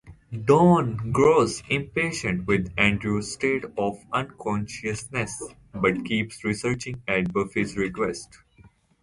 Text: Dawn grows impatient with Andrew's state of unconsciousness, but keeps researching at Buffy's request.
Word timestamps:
Dawn 0.45 1.11
grows 1.11 1.61
impatient 1.69 2.47
with 2.47 2.73
Andrew's 2.75 3.31
state 3.33 3.63
of 3.77 4.03
unconsciousness, 4.11 5.43
but 5.73 6.03
keeps 6.05 6.43
researching 6.43 7.03
at 7.07 7.31
Buffy's 7.31 7.77
request. 7.77 8.39